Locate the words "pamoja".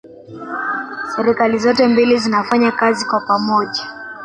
3.21-3.87